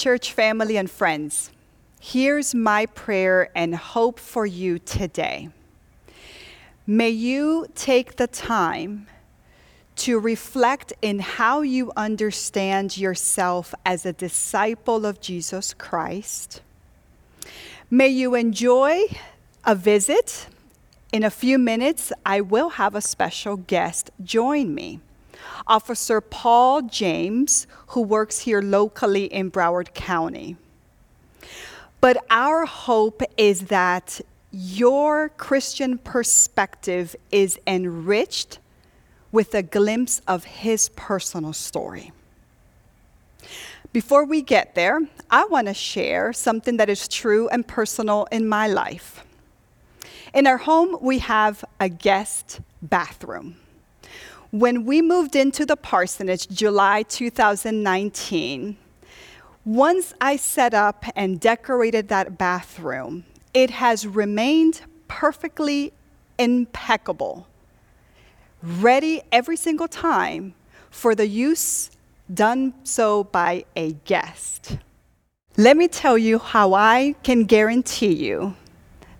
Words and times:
Church 0.00 0.32
family 0.32 0.78
and 0.78 0.90
friends, 0.90 1.50
here's 2.00 2.54
my 2.54 2.86
prayer 2.86 3.50
and 3.54 3.74
hope 3.74 4.18
for 4.18 4.46
you 4.46 4.78
today. 4.78 5.50
May 6.86 7.10
you 7.10 7.66
take 7.74 8.16
the 8.16 8.26
time 8.26 9.08
to 9.96 10.18
reflect 10.18 10.94
in 11.02 11.18
how 11.18 11.60
you 11.60 11.92
understand 11.98 12.96
yourself 12.96 13.74
as 13.84 14.06
a 14.06 14.14
disciple 14.14 15.04
of 15.04 15.20
Jesus 15.20 15.74
Christ. 15.74 16.62
May 17.90 18.08
you 18.08 18.34
enjoy 18.34 19.02
a 19.66 19.74
visit. 19.74 20.46
In 21.12 21.22
a 21.22 21.30
few 21.30 21.58
minutes, 21.58 22.10
I 22.24 22.40
will 22.40 22.70
have 22.70 22.94
a 22.94 23.02
special 23.02 23.58
guest 23.58 24.10
join 24.24 24.74
me. 24.74 25.00
Officer 25.66 26.20
Paul 26.20 26.82
James, 26.82 27.66
who 27.88 28.02
works 28.02 28.40
here 28.40 28.60
locally 28.60 29.24
in 29.24 29.50
Broward 29.50 29.94
County. 29.94 30.56
But 32.00 32.24
our 32.30 32.64
hope 32.64 33.22
is 33.36 33.66
that 33.66 34.20
your 34.52 35.28
Christian 35.28 35.98
perspective 35.98 37.14
is 37.30 37.58
enriched 37.66 38.58
with 39.30 39.54
a 39.54 39.62
glimpse 39.62 40.20
of 40.26 40.44
his 40.44 40.88
personal 40.90 41.52
story. 41.52 42.10
Before 43.92 44.24
we 44.24 44.42
get 44.42 44.74
there, 44.74 45.00
I 45.30 45.44
want 45.46 45.66
to 45.66 45.74
share 45.74 46.32
something 46.32 46.76
that 46.78 46.88
is 46.88 47.06
true 47.06 47.48
and 47.48 47.66
personal 47.66 48.26
in 48.32 48.48
my 48.48 48.66
life. 48.66 49.24
In 50.32 50.46
our 50.46 50.58
home, 50.58 50.96
we 51.00 51.18
have 51.18 51.64
a 51.78 51.88
guest 51.88 52.60
bathroom. 52.82 53.56
When 54.50 54.84
we 54.84 55.00
moved 55.00 55.36
into 55.36 55.64
the 55.64 55.76
parsonage 55.76 56.48
July 56.48 57.04
2019, 57.04 58.76
once 59.64 60.12
I 60.20 60.34
set 60.34 60.74
up 60.74 61.04
and 61.14 61.38
decorated 61.38 62.08
that 62.08 62.36
bathroom, 62.36 63.24
it 63.54 63.70
has 63.70 64.08
remained 64.08 64.80
perfectly 65.06 65.92
impeccable, 66.36 67.46
ready 68.60 69.22
every 69.30 69.56
single 69.56 69.86
time 69.86 70.54
for 70.90 71.14
the 71.14 71.28
use 71.28 71.92
done 72.34 72.74
so 72.82 73.22
by 73.22 73.64
a 73.76 73.92
guest. 74.04 74.78
Let 75.56 75.76
me 75.76 75.86
tell 75.86 76.18
you 76.18 76.40
how 76.40 76.74
I 76.74 77.14
can 77.22 77.44
guarantee 77.44 78.14
you 78.14 78.56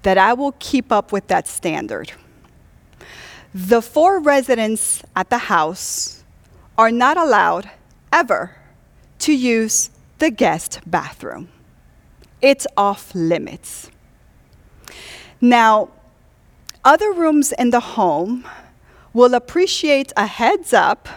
that 0.02 0.18
I 0.18 0.32
will 0.32 0.54
keep 0.58 0.90
up 0.90 1.12
with 1.12 1.28
that 1.28 1.46
standard. 1.46 2.10
The 3.54 3.82
four 3.82 4.20
residents 4.20 5.02
at 5.16 5.28
the 5.28 5.38
house 5.38 6.22
are 6.78 6.92
not 6.92 7.16
allowed 7.16 7.68
ever 8.12 8.54
to 9.20 9.32
use 9.32 9.90
the 10.18 10.30
guest 10.30 10.80
bathroom. 10.86 11.48
It's 12.40 12.66
off 12.76 13.12
limits. 13.14 13.90
Now, 15.40 15.88
other 16.84 17.12
rooms 17.12 17.52
in 17.58 17.70
the 17.70 17.80
home 17.80 18.46
will 19.12 19.34
appreciate 19.34 20.12
a 20.16 20.26
heads 20.26 20.72
up 20.72 21.08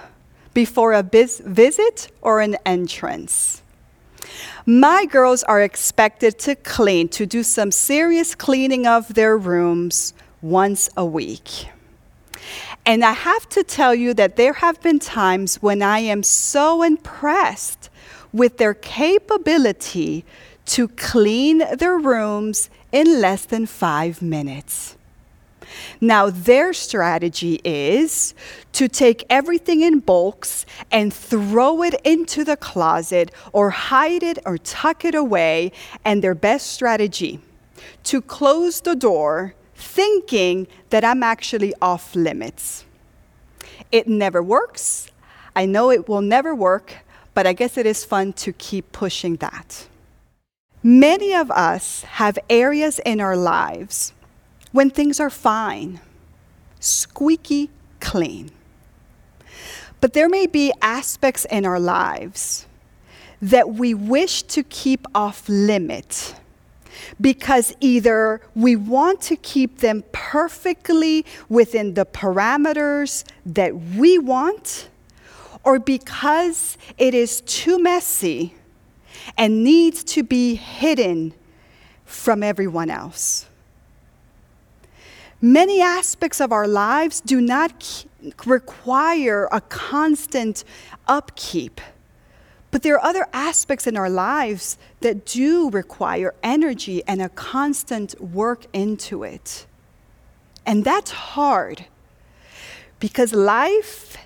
before 0.53 0.93
a 0.93 1.03
visit 1.03 2.11
or 2.21 2.41
an 2.41 2.57
entrance. 2.65 3.61
My 4.65 5.05
girls 5.05 5.43
are 5.43 5.61
expected 5.61 6.39
to 6.39 6.55
clean, 6.55 7.09
to 7.09 7.25
do 7.25 7.43
some 7.43 7.71
serious 7.71 8.33
cleaning 8.33 8.87
of 8.87 9.13
their 9.13 9.37
rooms 9.37 10.13
once 10.41 10.89
a 10.97 11.05
week. 11.05 11.67
And 12.85 13.03
I 13.03 13.13
have 13.13 13.47
to 13.49 13.63
tell 13.63 13.95
you 13.95 14.13
that 14.15 14.35
there 14.35 14.53
have 14.53 14.81
been 14.81 14.99
times 14.99 15.61
when 15.61 15.81
I 15.81 15.99
am 15.99 16.21
so 16.21 16.83
impressed 16.83 17.89
with 18.33 18.57
their 18.57 18.73
capability 18.73 20.25
to 20.65 20.87
clean 20.89 21.59
their 21.77 21.97
rooms 21.97 22.69
in 22.91 23.21
less 23.21 23.45
than 23.45 23.65
five 23.65 24.21
minutes. 24.21 24.97
Now, 26.01 26.29
their 26.29 26.73
strategy 26.73 27.61
is 27.63 28.33
to 28.73 28.88
take 28.88 29.25
everything 29.29 29.81
in 29.81 29.99
bulks 29.99 30.66
and 30.91 31.13
throw 31.13 31.83
it 31.83 31.95
into 32.03 32.43
the 32.43 32.57
closet 32.57 33.31
or 33.53 33.69
hide 33.69 34.23
it 34.23 34.39
or 34.45 34.57
tuck 34.57 35.05
it 35.05 35.16
away. 35.16 35.72
And 36.03 36.23
their 36.23 36.35
best 36.35 36.67
strategy 36.67 37.39
to 38.03 38.22
close 38.22 38.81
the 38.81 38.95
door 38.95 39.55
thinking 39.75 40.67
that 40.89 41.03
I'm 41.03 41.23
actually 41.23 41.73
off 41.81 42.16
limits. 42.16 42.85
It 43.91 44.07
never 44.07 44.41
works. 44.41 45.09
I 45.56 45.66
know 45.66 45.91
it 45.91 46.07
will 46.07 46.22
never 46.22 46.56
work, 46.56 46.97
but 47.34 47.45
I 47.45 47.53
guess 47.53 47.78
it 47.78 47.85
is 47.85 48.06
fun 48.06 48.34
to 48.34 48.53
keep 48.53 48.91
pushing 48.91 49.35
that. 49.38 49.88
Many 50.81 51.34
of 51.34 51.50
us 51.51 52.03
have 52.03 52.38
areas 52.50 53.00
in 53.06 53.22
our 53.22 53.38
lives 53.38 54.13
when 54.72 54.89
things 54.89 55.19
are 55.19 55.29
fine, 55.29 56.00
squeaky 56.79 57.69
clean. 58.00 58.51
But 60.01 60.13
there 60.13 60.28
may 60.28 60.47
be 60.47 60.73
aspects 60.81 61.45
in 61.45 61.66
our 61.66 61.79
lives 61.79 62.66
that 63.41 63.69
we 63.69 63.94
wish 63.94 64.44
to 64.44 64.63
keep 64.63 65.05
off 65.16 65.47
limit 65.47 66.35
because 67.19 67.75
either 67.79 68.41
we 68.55 68.75
want 68.75 69.21
to 69.21 69.35
keep 69.35 69.79
them 69.79 70.03
perfectly 70.11 71.25
within 71.49 71.93
the 71.93 72.05
parameters 72.05 73.23
that 73.45 73.75
we 73.95 74.17
want, 74.17 74.89
or 75.63 75.79
because 75.79 76.77
it 76.97 77.13
is 77.13 77.41
too 77.41 77.79
messy 77.79 78.53
and 79.37 79.63
needs 79.63 80.03
to 80.03 80.23
be 80.23 80.55
hidden 80.55 81.33
from 82.05 82.43
everyone 82.43 82.89
else. 82.89 83.47
Many 85.41 85.81
aspects 85.81 86.39
of 86.39 86.53
our 86.53 86.67
lives 86.67 87.19
do 87.19 87.41
not 87.41 88.05
require 88.45 89.49
a 89.51 89.59
constant 89.59 90.63
upkeep. 91.07 91.81
But 92.73 92.81
there 92.81 92.95
are 92.95 93.06
other 93.06 93.28
aspects 93.34 93.85
in 93.85 93.95
our 93.95 94.09
lives 94.09 94.79
that 95.01 95.28
do 95.28 95.69
require 95.69 96.34
energy 96.41 97.03
and 97.06 97.22
a 97.22 97.29
constant 97.29 98.19
work 98.19 98.66
into 98.73 99.23
it. 99.23 99.67
And 100.66 100.84
that's 100.84 101.11
hard 101.11 101.85
because 103.00 103.31
life 103.31 104.17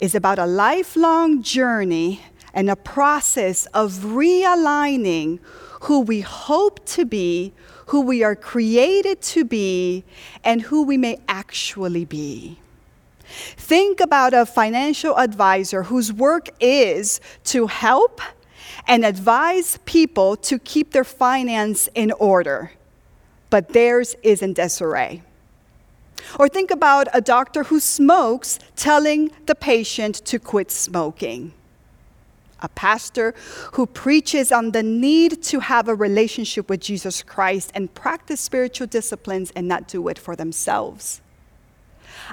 is 0.00 0.16
about 0.16 0.40
a 0.40 0.46
lifelong 0.46 1.44
journey 1.44 2.22
and 2.52 2.68
a 2.68 2.74
process 2.74 3.66
of 3.66 3.92
realigning 3.92 5.38
who 5.82 6.00
we 6.00 6.22
hope 6.22 6.84
to 6.86 7.04
be, 7.04 7.52
who 7.86 8.00
we 8.00 8.24
are 8.24 8.34
created 8.34 9.22
to 9.22 9.44
be, 9.44 10.02
and 10.42 10.60
who 10.60 10.82
we 10.82 10.96
may 10.96 11.20
actually 11.28 12.04
be. 12.04 12.58
Think 13.56 14.00
about 14.00 14.34
a 14.34 14.44
financial 14.44 15.18
advisor 15.18 15.84
whose 15.84 16.12
work 16.12 16.50
is 16.60 17.20
to 17.44 17.66
help 17.66 18.20
and 18.86 19.04
advise 19.04 19.78
people 19.84 20.36
to 20.36 20.58
keep 20.58 20.92
their 20.92 21.04
finance 21.04 21.88
in 21.94 22.12
order, 22.12 22.72
but 23.50 23.70
theirs 23.70 24.14
is 24.22 24.42
in 24.42 24.52
disarray. 24.52 25.22
Or 26.38 26.48
think 26.48 26.70
about 26.70 27.08
a 27.12 27.20
doctor 27.20 27.64
who 27.64 27.80
smokes 27.80 28.58
telling 28.76 29.30
the 29.46 29.54
patient 29.54 30.16
to 30.26 30.38
quit 30.38 30.70
smoking. 30.70 31.52
A 32.60 32.68
pastor 32.68 33.34
who 33.72 33.86
preaches 33.86 34.52
on 34.52 34.70
the 34.70 34.84
need 34.84 35.42
to 35.44 35.58
have 35.60 35.88
a 35.88 35.94
relationship 35.94 36.70
with 36.70 36.80
Jesus 36.80 37.22
Christ 37.22 37.72
and 37.74 37.92
practice 37.92 38.40
spiritual 38.40 38.86
disciplines 38.86 39.50
and 39.56 39.66
not 39.66 39.88
do 39.88 40.06
it 40.06 40.18
for 40.18 40.36
themselves 40.36 41.22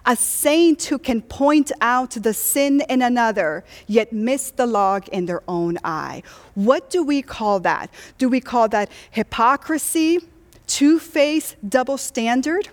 a 0.05 0.15
saint 0.15 0.83
who 0.83 0.97
can 0.97 1.21
point 1.21 1.71
out 1.81 2.11
the 2.11 2.33
sin 2.33 2.81
in 2.89 3.01
another, 3.01 3.63
yet 3.87 4.13
miss 4.13 4.51
the 4.51 4.65
log 4.65 5.07
in 5.09 5.25
their 5.25 5.43
own 5.47 5.77
eye. 5.83 6.23
What 6.55 6.89
do 6.89 7.03
we 7.03 7.21
call 7.21 7.59
that? 7.61 7.89
Do 8.17 8.29
we 8.29 8.39
call 8.41 8.67
that 8.69 8.89
hypocrisy, 9.11 10.19
two 10.67 10.99
faced, 10.99 11.55
double 11.67 11.97
standard? 11.97 12.69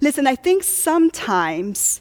Listen, 0.00 0.26
I 0.26 0.36
think 0.36 0.62
sometimes 0.62 2.00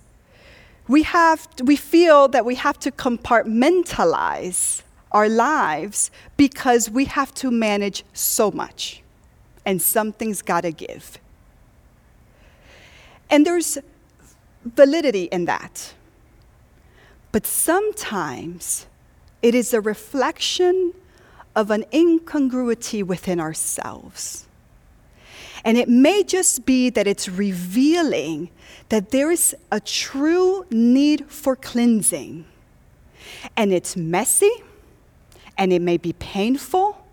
we, 0.88 1.04
have, 1.04 1.48
we 1.64 1.76
feel 1.76 2.28
that 2.30 2.46
we 2.46 2.56
have 2.56 2.80
to 2.80 2.92
compartmentalize 2.92 4.82
our 5.12 5.30
lives 5.30 6.12
because 6.38 6.90
we 6.90 7.06
have 7.06 7.34
to 7.36 7.52
manage 7.52 8.04
so 8.14 8.52
much, 8.52 9.02
and 9.66 9.82
something's 9.82 10.42
got 10.42 10.62
to 10.62 10.72
give. 10.72 11.20
And 13.30 13.46
there's 13.46 13.78
validity 14.64 15.24
in 15.26 15.46
that. 15.46 15.94
But 17.32 17.46
sometimes 17.46 18.88
it 19.42 19.54
is 19.56 19.74
a 19.74 19.82
reflection 19.82 20.94
of 21.56 21.72
an 21.72 21.86
incongruity 21.94 23.04
within 23.04 23.40
ourselves. 23.40 24.48
And 25.64 25.78
it 25.78 25.90
may 25.90 26.24
just 26.24 26.66
be 26.66 26.90
that 26.90 27.06
it's 27.06 27.28
revealing 27.28 28.50
that 28.90 29.12
there 29.12 29.30
is 29.30 29.56
a 29.72 29.80
true 29.80 30.66
need 30.72 31.30
for 31.30 31.56
cleansing. 31.56 32.46
And 33.56 33.74
it's 33.74 33.96
messy 33.96 34.52
and 35.60 35.74
it 35.74 35.82
may 35.82 35.98
be 35.98 36.14
painful, 36.14 37.06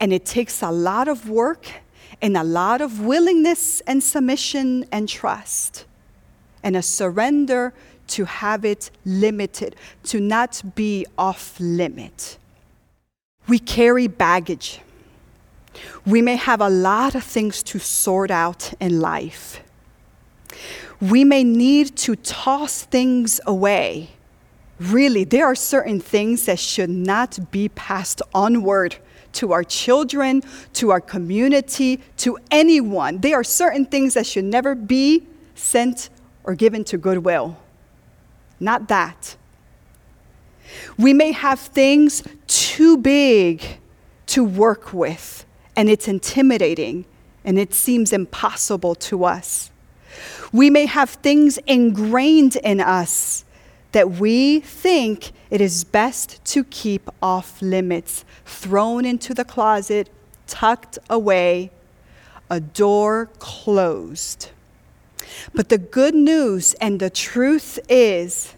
and 0.00 0.10
it 0.10 0.24
takes 0.24 0.62
a 0.62 0.70
lot 0.70 1.06
of 1.06 1.28
work 1.28 1.66
and 2.20 2.36
a 2.36 2.44
lot 2.44 2.80
of 2.80 3.00
willingness 3.00 3.80
and 3.82 4.02
submission 4.02 4.84
and 4.90 5.08
trust, 5.08 5.84
and 6.62 6.76
a 6.76 6.82
surrender 6.82 7.72
to 8.08 8.24
have 8.24 8.64
it 8.64 8.90
limited, 9.04 9.76
to 10.04 10.20
not 10.20 10.62
be 10.74 11.06
off 11.16 11.56
limit. 11.60 12.38
We 13.46 13.58
carry 13.58 14.08
baggage. 14.08 14.80
We 16.04 16.22
may 16.22 16.36
have 16.36 16.60
a 16.60 16.68
lot 16.68 17.14
of 17.14 17.22
things 17.22 17.62
to 17.64 17.78
sort 17.78 18.30
out 18.30 18.72
in 18.80 19.00
life. 19.00 19.62
We 21.00 21.22
may 21.22 21.44
need 21.44 21.96
to 21.98 22.16
toss 22.16 22.82
things 22.82 23.40
away. 23.46 24.10
Really, 24.80 25.24
there 25.24 25.46
are 25.46 25.54
certain 25.54 26.00
things 26.00 26.46
that 26.46 26.58
should 26.58 26.90
not 26.90 27.50
be 27.50 27.68
passed 27.68 28.22
onward 28.34 28.96
to 29.38 29.52
our 29.52 29.62
children, 29.62 30.42
to 30.74 30.90
our 30.90 31.00
community, 31.00 32.00
to 32.16 32.36
anyone. 32.50 33.18
There 33.18 33.36
are 33.36 33.44
certain 33.44 33.86
things 33.86 34.14
that 34.14 34.26
should 34.26 34.44
never 34.44 34.74
be 34.74 35.26
sent 35.54 36.10
or 36.42 36.54
given 36.54 36.82
to 36.84 36.98
goodwill. 36.98 37.56
Not 38.58 38.88
that. 38.88 39.36
We 40.98 41.14
may 41.14 41.32
have 41.32 41.60
things 41.60 42.22
too 42.48 42.98
big 42.98 43.62
to 44.26 44.44
work 44.44 44.92
with, 44.92 45.46
and 45.76 45.88
it's 45.88 46.08
intimidating, 46.08 47.04
and 47.44 47.58
it 47.58 47.72
seems 47.72 48.12
impossible 48.12 48.96
to 48.96 49.24
us. 49.24 49.70
We 50.52 50.68
may 50.68 50.86
have 50.86 51.10
things 51.10 51.58
ingrained 51.66 52.56
in 52.56 52.80
us 52.80 53.44
that 53.92 54.12
we 54.12 54.60
think 54.60 55.32
it 55.50 55.60
is 55.60 55.84
best 55.84 56.44
to 56.44 56.64
keep 56.64 57.08
off 57.22 57.60
limits, 57.62 58.24
thrown 58.44 59.04
into 59.04 59.34
the 59.34 59.44
closet, 59.44 60.10
tucked 60.46 60.98
away, 61.08 61.70
a 62.50 62.60
door 62.60 63.30
closed. 63.38 64.50
But 65.54 65.68
the 65.68 65.78
good 65.78 66.14
news 66.14 66.74
and 66.74 67.00
the 67.00 67.10
truth 67.10 67.78
is 67.88 68.54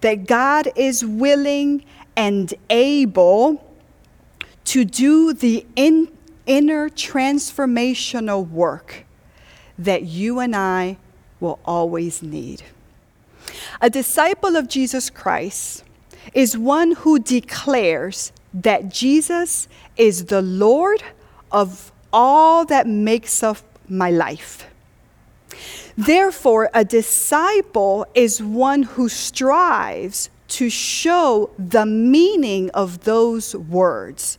that 0.00 0.26
God 0.26 0.70
is 0.76 1.04
willing 1.04 1.84
and 2.16 2.52
able 2.70 3.64
to 4.64 4.84
do 4.84 5.32
the 5.32 5.64
in, 5.76 6.08
inner 6.46 6.88
transformational 6.88 8.48
work 8.48 9.04
that 9.78 10.02
you 10.02 10.40
and 10.40 10.54
I 10.56 10.98
will 11.40 11.60
always 11.64 12.22
need. 12.22 12.62
A 13.80 13.90
disciple 13.90 14.56
of 14.56 14.68
Jesus 14.68 15.10
Christ 15.10 15.84
is 16.34 16.56
one 16.56 16.92
who 16.92 17.18
declares 17.18 18.32
that 18.54 18.88
Jesus 18.88 19.68
is 19.96 20.26
the 20.26 20.42
Lord 20.42 21.02
of 21.52 21.92
all 22.12 22.64
that 22.66 22.86
makes 22.86 23.42
up 23.42 23.58
my 23.88 24.10
life. 24.10 24.66
Therefore, 25.96 26.70
a 26.74 26.84
disciple 26.84 28.06
is 28.14 28.42
one 28.42 28.84
who 28.84 29.08
strives 29.08 30.30
to 30.48 30.70
show 30.70 31.50
the 31.58 31.84
meaning 31.84 32.70
of 32.70 33.04
those 33.04 33.54
words 33.54 34.38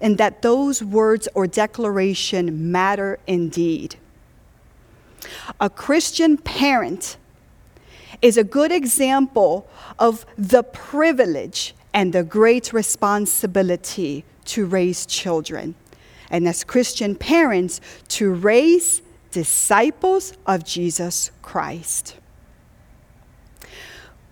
and 0.00 0.18
that 0.18 0.42
those 0.42 0.82
words 0.82 1.28
or 1.34 1.46
declaration 1.46 2.70
matter 2.70 3.18
indeed. 3.26 3.96
A 5.60 5.70
Christian 5.70 6.36
parent 6.36 7.16
is 8.22 8.36
a 8.36 8.44
good 8.44 8.72
example 8.72 9.68
of 9.98 10.26
the 10.36 10.62
privilege 10.62 11.74
and 11.92 12.12
the 12.12 12.22
great 12.22 12.72
responsibility 12.72 14.24
to 14.44 14.66
raise 14.66 15.06
children. 15.06 15.74
And 16.30 16.46
as 16.46 16.64
Christian 16.64 17.14
parents, 17.14 17.80
to 18.08 18.32
raise 18.32 19.02
disciples 19.30 20.32
of 20.46 20.64
Jesus 20.64 21.30
Christ. 21.42 22.16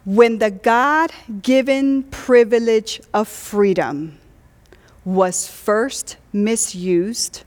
When 0.04 0.38
the 0.38 0.50
God 0.50 1.10
given 1.42 2.04
privilege 2.04 3.00
of 3.12 3.28
freedom 3.28 4.18
was 5.04 5.48
first 5.48 6.16
misused 6.32 7.42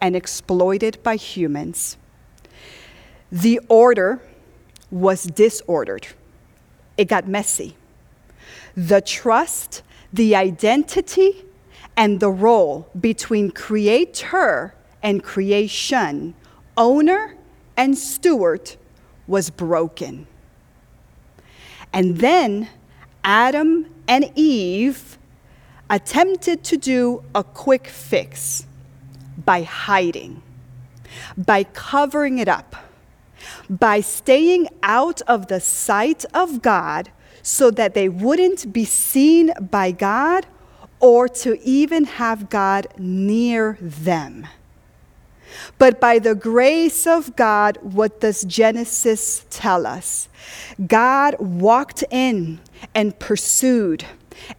and 0.00 0.14
exploited 0.14 1.02
by 1.02 1.16
humans, 1.16 1.96
the 3.32 3.60
order 3.68 4.20
was 4.90 5.24
disordered. 5.24 6.06
It 6.96 7.06
got 7.06 7.28
messy. 7.28 7.76
The 8.76 9.00
trust, 9.00 9.82
the 10.12 10.34
identity, 10.34 11.44
and 11.96 12.20
the 12.20 12.30
role 12.30 12.88
between 12.98 13.50
creator 13.50 14.74
and 15.02 15.22
creation, 15.22 16.34
owner 16.76 17.36
and 17.76 17.96
steward, 17.96 18.76
was 19.26 19.50
broken. 19.50 20.26
And 21.92 22.18
then 22.18 22.68
Adam 23.24 23.86
and 24.08 24.30
Eve 24.34 25.18
attempted 25.88 26.62
to 26.64 26.76
do 26.76 27.22
a 27.34 27.42
quick 27.42 27.86
fix 27.86 28.66
by 29.44 29.62
hiding, 29.62 30.42
by 31.36 31.64
covering 31.64 32.38
it 32.38 32.48
up 32.48 32.76
by 33.68 34.00
staying 34.00 34.68
out 34.82 35.20
of 35.22 35.48
the 35.48 35.60
sight 35.60 36.24
of 36.34 36.62
God 36.62 37.10
so 37.42 37.70
that 37.70 37.94
they 37.94 38.08
wouldn't 38.08 38.72
be 38.72 38.84
seen 38.84 39.52
by 39.70 39.90
God 39.90 40.46
or 41.00 41.28
to 41.28 41.58
even 41.62 42.04
have 42.04 42.50
God 42.50 42.86
near 42.98 43.78
them. 43.80 44.46
But 45.78 46.00
by 46.00 46.18
the 46.18 46.34
grace 46.34 47.06
of 47.06 47.34
God, 47.36 47.78
what 47.82 48.20
does 48.20 48.44
Genesis 48.44 49.46
tell 49.50 49.86
us? 49.86 50.28
God 50.86 51.36
walked 51.38 52.04
in 52.10 52.60
and 52.94 53.18
pursued 53.18 54.04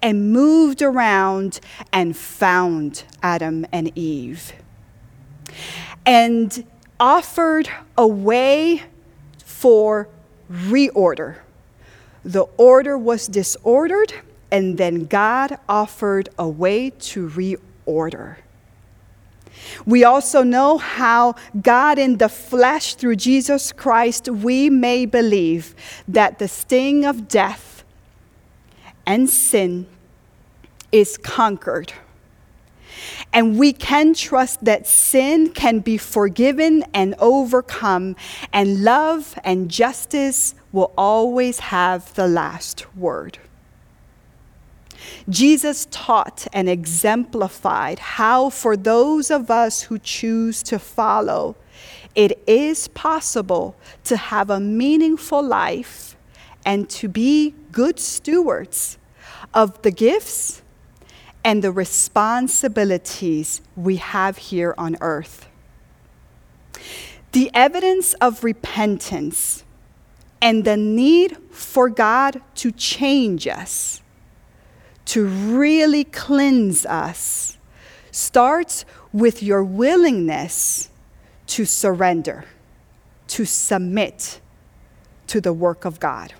and 0.01 0.31
moved 0.31 0.81
around 0.81 1.59
and 1.93 2.15
found 2.15 3.03
Adam 3.23 3.65
and 3.71 3.95
Eve. 3.97 4.53
And 6.05 6.65
offered 7.01 7.67
a 7.97 8.07
way 8.07 8.83
for 9.43 10.07
reorder. 10.51 11.37
The 12.23 12.43
order 12.57 12.95
was 12.95 13.25
disordered, 13.25 14.13
and 14.51 14.77
then 14.77 15.05
God 15.05 15.57
offered 15.67 16.29
a 16.37 16.47
way 16.47 16.91
to 16.91 17.27
reorder. 17.27 18.37
We 19.85 20.03
also 20.03 20.43
know 20.43 20.77
how 20.77 21.35
God, 21.59 21.97
in 21.97 22.17
the 22.17 22.29
flesh, 22.29 22.93
through 22.95 23.15
Jesus 23.15 23.71
Christ, 23.71 24.29
we 24.29 24.69
may 24.69 25.05
believe 25.07 25.75
that 26.07 26.37
the 26.37 26.47
sting 26.47 27.03
of 27.03 27.27
death 27.27 27.83
and 29.07 29.27
sin 29.27 29.87
is 30.91 31.17
conquered 31.17 31.93
and 33.33 33.57
we 33.57 33.73
can 33.73 34.13
trust 34.13 34.63
that 34.65 34.87
sin 34.87 35.49
can 35.49 35.79
be 35.79 35.97
forgiven 35.97 36.83
and 36.93 37.15
overcome, 37.19 38.15
and 38.51 38.83
love 38.83 39.37
and 39.43 39.69
justice 39.69 40.55
will 40.71 40.93
always 40.97 41.59
have 41.59 42.13
the 42.13 42.27
last 42.27 42.95
word. 42.95 43.37
Jesus 45.29 45.87
taught 45.91 46.47
and 46.53 46.69
exemplified 46.69 47.99
how, 47.99 48.49
for 48.49 48.77
those 48.77 49.31
of 49.31 49.49
us 49.49 49.83
who 49.83 49.99
choose 49.99 50.63
to 50.63 50.79
follow, 50.79 51.55
it 52.15 52.39
is 52.47 52.87
possible 52.89 53.75
to 54.03 54.17
have 54.17 54.49
a 54.49 54.59
meaningful 54.59 55.41
life 55.41 56.15
and 56.65 56.89
to 56.89 57.07
be 57.07 57.55
good 57.71 57.99
stewards 57.99 58.97
of 59.53 59.81
the 59.81 59.91
gifts 59.91 60.61
and 61.43 61.63
the 61.63 61.71
responsibilities 61.71 63.61
we 63.75 63.97
have 63.97 64.37
here 64.37 64.75
on 64.77 64.97
earth. 65.01 65.47
The 67.31 67.49
evidence 67.53 68.13
of 68.15 68.43
repentance 68.43 69.63
and 70.41 70.65
the 70.65 70.77
need 70.77 71.37
for 71.51 71.89
God 71.89 72.41
to 72.55 72.71
change 72.71 73.47
us, 73.47 74.01
to 75.05 75.25
really 75.25 76.03
cleanse 76.03 76.85
us, 76.85 77.57
starts 78.11 78.85
with 79.13 79.41
your 79.41 79.63
willingness 79.63 80.89
to 81.47 81.65
surrender, 81.65 82.45
to 83.27 83.45
submit 83.45 84.39
to 85.27 85.39
the 85.41 85.53
work 85.53 85.85
of 85.85 85.99
God, 85.99 86.33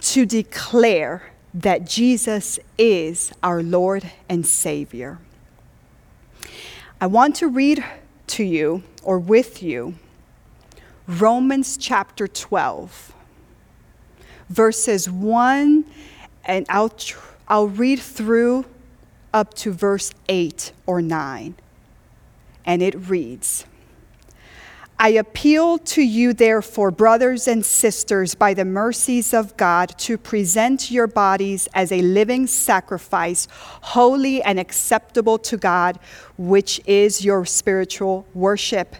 to 0.00 0.24
declare 0.24 1.32
that 1.54 1.86
Jesus 1.86 2.58
is 2.76 3.32
our 3.42 3.62
Lord 3.62 4.10
and 4.28 4.46
Savior. 4.46 5.18
I 7.00 7.06
want 7.06 7.36
to 7.36 7.48
read 7.48 7.84
to 8.28 8.44
you 8.44 8.82
or 9.02 9.18
with 9.18 9.62
you 9.62 9.94
Romans 11.06 11.78
chapter 11.78 12.28
12, 12.28 13.14
verses 14.50 15.08
1, 15.08 15.84
and 16.44 16.66
I'll, 16.68 16.90
tr- 16.90 17.18
I'll 17.48 17.68
read 17.68 17.98
through 17.98 18.66
up 19.32 19.54
to 19.54 19.72
verse 19.72 20.12
8 20.28 20.72
or 20.84 21.00
9. 21.00 21.54
And 22.66 22.82
it 22.82 23.08
reads 23.08 23.64
I 25.00 25.10
appeal 25.10 25.78
to 25.78 26.02
you, 26.02 26.32
therefore, 26.32 26.90
brothers 26.90 27.46
and 27.46 27.64
sisters, 27.64 28.34
by 28.34 28.52
the 28.52 28.64
mercies 28.64 29.32
of 29.32 29.56
God, 29.56 29.96
to 29.98 30.18
present 30.18 30.90
your 30.90 31.06
bodies 31.06 31.68
as 31.72 31.92
a 31.92 32.02
living 32.02 32.48
sacrifice, 32.48 33.46
holy 33.50 34.42
and 34.42 34.58
acceptable 34.58 35.38
to 35.38 35.56
God, 35.56 36.00
which 36.36 36.80
is 36.84 37.24
your 37.24 37.44
spiritual 37.44 38.26
worship. 38.34 38.96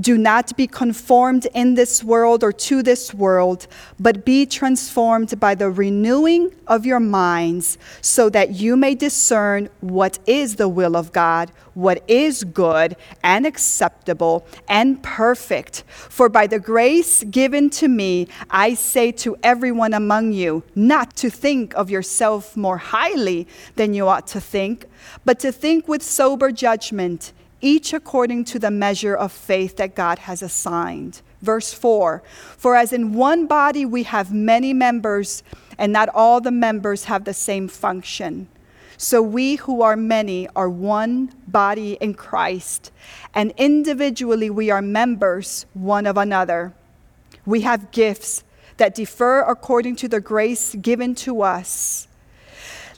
Do 0.00 0.18
not 0.18 0.56
be 0.56 0.66
conformed 0.66 1.46
in 1.54 1.74
this 1.74 2.02
world 2.02 2.42
or 2.42 2.52
to 2.52 2.82
this 2.82 3.14
world, 3.14 3.66
but 3.98 4.24
be 4.24 4.46
transformed 4.46 5.38
by 5.38 5.54
the 5.54 5.70
renewing 5.70 6.52
of 6.66 6.86
your 6.86 7.00
minds, 7.00 7.78
so 8.00 8.30
that 8.30 8.52
you 8.52 8.76
may 8.76 8.94
discern 8.94 9.68
what 9.80 10.18
is 10.26 10.56
the 10.56 10.68
will 10.68 10.96
of 10.96 11.12
God, 11.12 11.50
what 11.74 12.02
is 12.08 12.44
good 12.44 12.96
and 13.22 13.46
acceptable 13.46 14.46
and 14.68 15.02
perfect. 15.02 15.84
For 15.86 16.28
by 16.28 16.46
the 16.46 16.58
grace 16.58 17.24
given 17.24 17.70
to 17.70 17.88
me, 17.88 18.28
I 18.50 18.74
say 18.74 19.12
to 19.12 19.36
everyone 19.42 19.94
among 19.94 20.32
you, 20.32 20.62
not 20.74 21.16
to 21.16 21.30
think 21.30 21.74
of 21.74 21.90
yourself 21.90 22.56
more 22.56 22.78
highly 22.78 23.46
than 23.76 23.94
you 23.94 24.08
ought 24.08 24.26
to 24.28 24.40
think, 24.40 24.86
but 25.24 25.38
to 25.40 25.52
think 25.52 25.88
with 25.88 26.02
sober 26.02 26.52
judgment 26.52 27.32
each 27.62 27.94
according 27.94 28.44
to 28.44 28.58
the 28.58 28.70
measure 28.70 29.14
of 29.14 29.32
faith 29.32 29.76
that 29.76 29.94
God 29.94 30.18
has 30.20 30.42
assigned. 30.42 31.22
Verse 31.40 31.72
4 31.72 32.22
For 32.56 32.76
as 32.76 32.92
in 32.92 33.14
one 33.14 33.46
body 33.46 33.86
we 33.86 34.02
have 34.02 34.32
many 34.32 34.74
members, 34.74 35.42
and 35.78 35.92
not 35.92 36.08
all 36.10 36.40
the 36.40 36.50
members 36.50 37.04
have 37.04 37.24
the 37.24 37.34
same 37.34 37.68
function. 37.68 38.48
So 38.96 39.20
we 39.22 39.56
who 39.56 39.82
are 39.82 39.96
many 39.96 40.48
are 40.54 40.68
one 40.68 41.32
body 41.48 41.94
in 42.00 42.14
Christ, 42.14 42.92
and 43.34 43.52
individually 43.56 44.50
we 44.50 44.70
are 44.70 44.82
members 44.82 45.66
one 45.74 46.06
of 46.06 46.16
another. 46.16 46.74
We 47.44 47.62
have 47.62 47.90
gifts 47.90 48.44
that 48.76 48.94
differ 48.94 49.40
according 49.40 49.96
to 49.96 50.08
the 50.08 50.20
grace 50.20 50.74
given 50.76 51.14
to 51.16 51.42
us. 51.42 52.06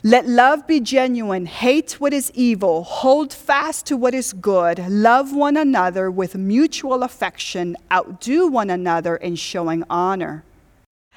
Let 0.05 0.27
love 0.27 0.67
be 0.67 0.81
genuine, 0.81 1.47
hate 1.47 1.93
what 1.93 2.13
is 2.13 2.31
evil, 2.35 2.83
hold 2.83 3.33
fast 3.33 3.87
to 3.87 3.97
what 3.97 4.13
is 4.13 4.33
good, 4.33 4.77
love 4.87 5.35
one 5.35 5.57
another 5.57 6.11
with 6.11 6.35
mutual 6.35 7.01
affection, 7.01 7.75
outdo 7.91 8.45
one 8.45 8.69
another 8.69 9.15
in 9.15 9.35
showing 9.35 9.83
honor. 9.89 10.43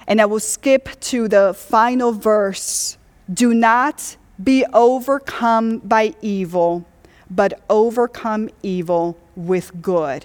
And 0.07 0.23
I 0.23 0.25
will 0.25 0.41
skip 0.41 0.99
to 1.01 1.29
the 1.29 1.53
final 1.53 2.13
verse. 2.13 2.97
Do 3.31 3.53
not 3.53 4.17
be 4.43 4.65
overcome 4.73 5.81
by 5.81 6.15
evil, 6.23 6.87
but 7.31 7.61
overcome 7.69 8.49
evil 8.63 9.19
with 9.37 9.83
good. 9.83 10.25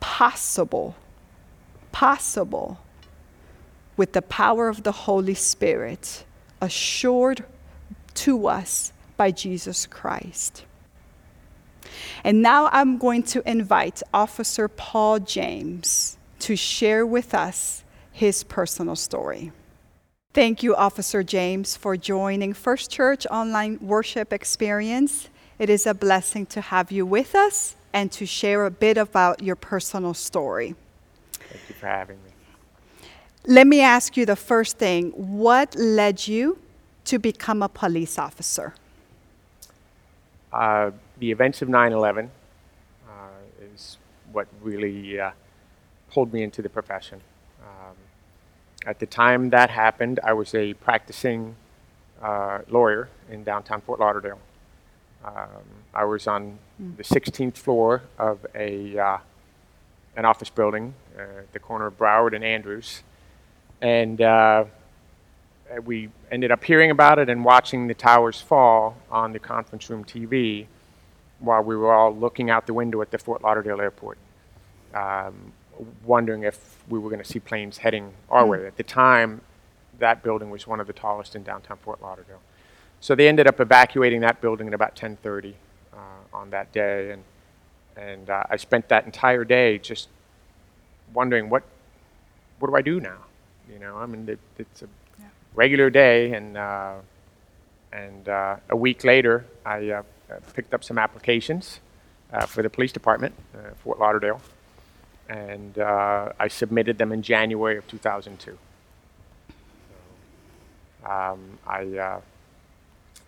Possible, 0.00 0.96
possible, 1.92 2.78
with 3.98 4.14
the 4.14 4.22
power 4.22 4.68
of 4.68 4.84
the 4.84 4.92
Holy 4.92 5.34
Spirit, 5.34 6.24
assured 6.62 7.44
to 8.14 8.46
us 8.46 8.92
by 9.16 9.30
Jesus 9.30 9.86
Christ. 9.86 10.64
And 12.22 12.42
now 12.42 12.68
I'm 12.72 12.98
going 12.98 13.22
to 13.24 13.48
invite 13.48 14.02
Officer 14.12 14.68
Paul 14.68 15.20
James 15.20 16.16
to 16.40 16.56
share 16.56 17.06
with 17.06 17.34
us 17.34 17.84
his 18.12 18.44
personal 18.44 18.96
story. 18.96 19.52
Thank 20.32 20.62
you, 20.62 20.74
Officer 20.74 21.22
James, 21.22 21.76
for 21.76 21.96
joining 21.96 22.54
First 22.54 22.90
Church 22.90 23.26
Online 23.30 23.78
Worship 23.80 24.32
Experience. 24.32 25.28
It 25.58 25.70
is 25.70 25.86
a 25.86 25.94
blessing 25.94 26.46
to 26.46 26.60
have 26.60 26.90
you 26.90 27.06
with 27.06 27.34
us 27.34 27.76
and 27.92 28.10
to 28.12 28.26
share 28.26 28.66
a 28.66 28.70
bit 28.70 28.98
about 28.98 29.42
your 29.42 29.54
personal 29.54 30.14
story. 30.14 30.74
Thank 31.32 31.68
you 31.68 31.74
for 31.76 31.86
having 31.86 32.16
me. 32.24 32.30
Let 33.46 33.66
me 33.66 33.80
ask 33.80 34.16
you 34.16 34.26
the 34.26 34.36
first 34.36 34.78
thing 34.78 35.10
what 35.10 35.76
led 35.76 36.26
you 36.26 36.58
to 37.04 37.18
become 37.18 37.62
a 37.62 37.68
police 37.68 38.18
officer? 38.18 38.74
Uh, 40.52 40.90
the 41.18 41.30
events 41.30 41.62
of 41.62 41.68
9 41.68 41.92
11 41.92 42.30
uh, 43.08 43.12
is 43.74 43.98
what 44.32 44.46
really 44.62 45.18
uh, 45.18 45.30
pulled 46.10 46.32
me 46.32 46.42
into 46.42 46.62
the 46.62 46.68
profession. 46.68 47.20
Um, 47.60 47.96
at 48.86 49.00
the 49.00 49.06
time 49.06 49.50
that 49.50 49.70
happened, 49.70 50.20
I 50.22 50.32
was 50.32 50.54
a 50.54 50.74
practicing 50.74 51.56
uh, 52.22 52.60
lawyer 52.68 53.08
in 53.30 53.44
downtown 53.44 53.80
Fort 53.80 54.00
Lauderdale. 54.00 54.38
Um, 55.24 55.64
I 55.94 56.04
was 56.04 56.26
on 56.26 56.58
mm. 56.80 56.96
the 56.96 57.02
16th 57.02 57.56
floor 57.56 58.02
of 58.18 58.46
a, 58.54 58.98
uh, 58.98 59.18
an 60.16 60.24
office 60.24 60.50
building 60.50 60.94
at 61.18 61.52
the 61.52 61.58
corner 61.58 61.86
of 61.86 61.98
Broward 61.98 62.34
and 62.34 62.44
Andrews. 62.44 63.02
And 63.80 64.20
uh, 64.20 64.66
we 65.84 66.08
ended 66.30 66.50
up 66.50 66.62
hearing 66.62 66.90
about 66.90 67.18
it 67.18 67.28
and 67.28 67.44
watching 67.44 67.86
the 67.86 67.94
towers 67.94 68.40
fall 68.40 68.96
on 69.10 69.32
the 69.32 69.38
conference 69.38 69.88
room 69.90 70.04
TV 70.04 70.66
while 71.40 71.62
we 71.62 71.76
were 71.76 71.92
all 71.92 72.14
looking 72.14 72.50
out 72.50 72.66
the 72.66 72.74
window 72.74 73.00
at 73.02 73.10
the 73.10 73.18
Fort 73.18 73.42
Lauderdale 73.42 73.80
airport, 73.80 74.18
um, 74.94 75.52
wondering 76.04 76.44
if 76.44 76.78
we 76.88 76.98
were 76.98 77.10
going 77.10 77.22
to 77.22 77.28
see 77.28 77.38
planes 77.38 77.78
heading 77.78 78.12
our 78.30 78.44
mm. 78.44 78.48
way. 78.48 78.66
At 78.66 78.76
the 78.76 78.82
time, 78.82 79.40
that 79.98 80.22
building 80.22 80.50
was 80.50 80.66
one 80.66 80.80
of 80.80 80.86
the 80.86 80.92
tallest 80.92 81.36
in 81.36 81.42
downtown 81.42 81.78
Fort 81.78 82.00
Lauderdale. 82.02 82.40
So 83.00 83.14
they 83.14 83.28
ended 83.28 83.46
up 83.46 83.60
evacuating 83.60 84.20
that 84.20 84.40
building 84.40 84.68
at 84.68 84.74
about 84.74 84.96
10:30 84.96 85.54
uh, 85.92 85.96
on 86.32 86.50
that 86.50 86.72
day, 86.72 87.10
and 87.10 87.24
and 87.96 88.30
uh, 88.30 88.44
I 88.48 88.56
spent 88.56 88.88
that 88.88 89.04
entire 89.04 89.44
day 89.44 89.78
just 89.78 90.08
wondering 91.12 91.50
what 91.50 91.62
what 92.58 92.68
do 92.68 92.76
I 92.76 92.82
do 92.82 93.00
now? 93.00 93.18
You 93.70 93.78
know, 93.78 93.96
I 93.96 94.06
mean, 94.06 94.28
it, 94.28 94.38
it's 94.58 94.82
a 94.82 94.88
regular 95.54 95.90
day, 95.90 96.32
and 96.32 96.56
uh, 96.56 96.94
and 97.92 98.28
uh, 98.28 98.56
a 98.68 98.76
week 98.76 99.04
later, 99.04 99.44
I 99.64 99.90
uh, 99.90 100.02
picked 100.52 100.74
up 100.74 100.82
some 100.84 100.98
applications 100.98 101.80
uh, 102.32 102.46
for 102.46 102.62
the 102.62 102.70
police 102.70 102.92
department, 102.92 103.34
uh, 103.54 103.70
Fort 103.82 103.98
Lauderdale, 103.98 104.40
and 105.28 105.78
I 105.78 106.48
submitted 106.48 106.98
them 106.98 107.12
in 107.12 107.22
January 107.22 107.78
of 107.78 107.86
2002. 107.88 108.58
Um, 111.06 111.58
I 111.66 112.20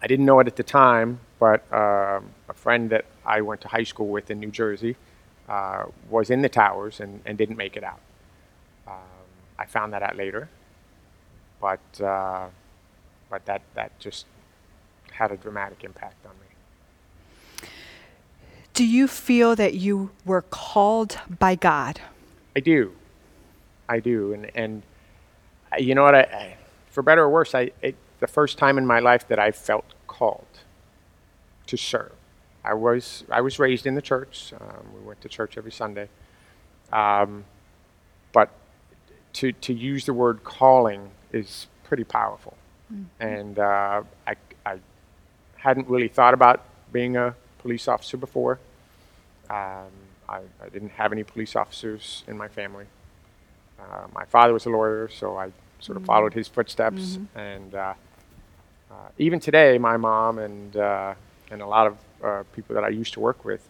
I 0.02 0.06
didn't 0.06 0.26
know 0.26 0.40
it 0.40 0.47
at 0.47 0.56
the 0.56 0.62
time, 0.62 1.21
but 1.38 1.64
a 1.71 2.23
friend 2.54 2.90
that 2.90 3.04
I 3.25 3.40
went 3.40 3.61
to 3.62 3.68
high 3.68 3.85
school 3.85 4.09
with 4.09 4.30
in 4.30 4.40
New 4.40 4.50
Jersey 4.50 4.97
was 6.11 6.30
in 6.30 6.42
the 6.42 6.49
towers 6.49 7.00
and, 7.00 7.21
and 7.25 7.38
didn't 7.38 7.56
make 7.56 7.76
it 7.76 7.85
out. 7.85 8.00
Um, 8.87 8.95
I 9.59 9.66
found 9.66 9.92
that 9.92 10.02
out 10.02 10.16
later, 10.16 10.49
but 11.60 12.00
uh, 12.00 12.46
but 13.30 13.44
that 13.46 13.62
that 13.75 13.98
just 13.98 14.26
had 15.12 15.30
a 15.32 15.36
dramatic 15.36 15.84
impact 15.84 16.25
on 16.26 16.32
me. 16.32 17.68
Do 18.75 18.84
you 18.84 19.08
feel 19.08 19.56
that 19.56 19.75
you 19.75 20.10
were 20.25 20.42
called 20.42 21.18
by 21.38 21.54
God? 21.54 22.00
I 22.54 22.60
do, 22.60 22.92
I 23.88 24.00
do, 24.00 24.32
and 24.32 24.50
and 24.54 24.82
uh, 25.72 25.76
you 25.78 25.94
know 25.94 26.02
what? 26.02 26.14
I, 26.14 26.20
I 26.20 26.56
for 26.90 27.02
better 27.02 27.22
or 27.22 27.30
worse, 27.30 27.54
I 27.54 27.72
it, 27.82 27.96
the 28.20 28.26
first 28.26 28.58
time 28.58 28.78
in 28.78 28.86
my 28.86 29.00
life 29.00 29.28
that 29.28 29.38
I 29.38 29.50
felt 29.50 29.94
called 30.06 30.46
to 31.66 31.76
serve. 31.76 32.12
I 32.64 32.75
was 32.75 33.25
I 33.30 33.40
was 33.40 33.58
raised 33.58 33.86
in 33.86 33.94
the 33.94 34.02
church. 34.02 34.52
Um, 34.58 34.94
we 34.94 35.06
went 35.06 35.20
to 35.22 35.28
church 35.28 35.56
every 35.56 35.72
Sunday, 35.72 36.08
um, 36.92 37.44
but 38.32 38.50
to 39.34 39.52
to 39.52 39.72
use 39.72 40.04
the 40.04 40.14
word 40.14 40.42
calling 40.44 41.10
is 41.33 41.66
pretty 41.85 42.04
powerful. 42.04 42.56
Mm-hmm. 42.92 43.23
And 43.23 43.59
uh, 43.59 44.02
I, 44.26 44.37
I 44.64 44.78
hadn't 45.56 45.88
really 45.88 46.09
thought 46.09 46.35
about 46.35 46.64
being 46.92 47.16
a 47.16 47.35
police 47.59 47.88
officer 47.88 48.16
before. 48.16 48.59
Um, 49.50 49.90
I, 50.28 50.40
I, 50.62 50.68
didn't 50.73 50.90
have 50.90 51.12
any 51.12 51.23
police 51.23 51.54
officers 51.54 52.25
in 52.26 52.37
my 52.37 52.49
family. 52.49 52.87
Uh, 53.78 54.06
my 54.12 54.25
father 54.25 54.52
was 54.52 54.66
a 54.66 54.71
lawyer, 54.71 55.09
so 55.09 55.37
I 55.37 55.52
sort 55.78 55.97
of 55.97 56.02
mm-hmm. 56.02 56.06
followed 56.06 56.35
his 56.35 56.49
footsteps. 56.49 57.16
Mm-hmm. 57.16 57.38
And 57.38 57.75
uh, 57.75 57.95
uh 58.90 58.95
even 59.18 59.38
today, 59.38 59.78
my 59.78 59.97
mom 59.97 60.38
and 60.38 60.76
uh, 60.76 61.14
and 61.50 61.62
a 61.62 61.66
lot 61.66 61.87
of 61.87 61.97
uh, 62.25 62.42
people 62.54 62.75
that 62.75 62.85
I 62.85 62.88
used 62.88 63.12
to 63.14 63.21
work 63.21 63.45
with 63.45 63.66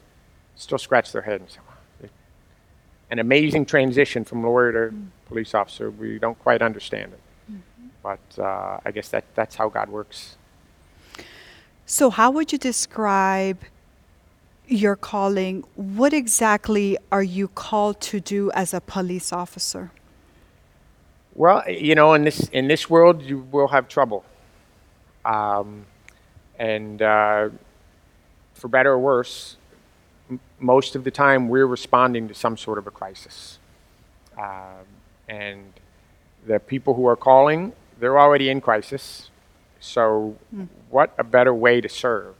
still 0.54 0.78
scratch 0.78 1.12
their 1.12 1.22
head 1.22 1.40
and 1.40 1.50
say, 1.50 2.08
"An 3.10 3.18
amazing 3.18 3.66
transition 3.66 4.24
from 4.24 4.42
lawyer 4.42 4.72
to 4.72 4.94
mm. 4.94 5.08
police 5.26 5.54
officer. 5.54 5.90
We 5.90 6.18
don't 6.18 6.38
quite 6.38 6.62
understand 6.62 7.12
it." 7.12 7.20
But 8.06 8.38
uh, 8.38 8.78
I 8.84 8.92
guess 8.92 9.08
that 9.08 9.24
that's 9.34 9.56
how 9.56 9.68
God 9.68 9.88
works. 9.88 10.36
So, 11.86 12.08
how 12.10 12.30
would 12.30 12.52
you 12.52 12.58
describe 12.58 13.58
your 14.68 14.94
calling? 14.94 15.64
What 15.74 16.12
exactly 16.12 16.96
are 17.10 17.24
you 17.24 17.48
called 17.48 18.00
to 18.12 18.20
do 18.20 18.52
as 18.52 18.72
a 18.72 18.80
police 18.80 19.32
officer? 19.32 19.90
Well, 21.34 21.68
you 21.68 21.96
know, 21.96 22.14
in 22.14 22.22
this 22.22 22.48
in 22.52 22.68
this 22.68 22.88
world, 22.88 23.22
you 23.22 23.38
will 23.50 23.68
have 23.68 23.88
trouble. 23.88 24.24
Um, 25.24 25.86
and 26.60 27.02
uh, 27.02 27.48
for 28.54 28.68
better 28.68 28.92
or 28.92 29.00
worse, 29.00 29.56
m- 30.30 30.38
most 30.60 30.94
of 30.94 31.02
the 31.02 31.10
time 31.10 31.48
we're 31.48 31.66
responding 31.66 32.28
to 32.28 32.34
some 32.34 32.56
sort 32.56 32.78
of 32.78 32.86
a 32.86 32.92
crisis. 32.92 33.58
Um, 34.38 34.86
and 35.28 35.72
the 36.46 36.60
people 36.60 36.94
who 36.94 37.06
are 37.08 37.16
calling, 37.16 37.72
they're 37.98 38.18
already 38.18 38.48
in 38.48 38.60
crisis. 38.60 39.30
So, 39.80 40.36
what 40.90 41.14
a 41.18 41.24
better 41.24 41.54
way 41.54 41.80
to 41.80 41.88
serve? 41.88 42.34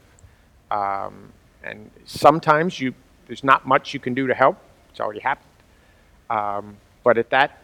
Um, 0.70 1.32
and 1.62 1.90
sometimes 2.04 2.80
you, 2.80 2.94
there's 3.26 3.44
not 3.44 3.66
much 3.66 3.94
you 3.94 4.00
can 4.00 4.14
do 4.14 4.26
to 4.26 4.34
help. 4.34 4.58
It's 4.90 5.00
already 5.00 5.20
happened. 5.20 5.46
Um, 6.30 6.76
but 7.04 7.18
at 7.18 7.30
that, 7.30 7.62